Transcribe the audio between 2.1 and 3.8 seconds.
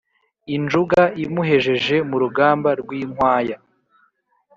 rugamba rw’inkwaya